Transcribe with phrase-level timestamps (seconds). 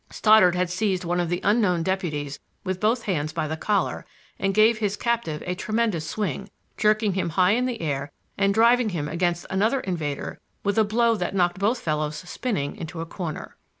[0.09, 4.03] Stoddard had seized one of the unknown deputies with both hands by the collar
[4.39, 8.89] and gave his captive a tremendous swing, jerking him high in the air and driving
[8.89, 13.55] him against another invader with a blow that knocked both fellows spinning into a corner.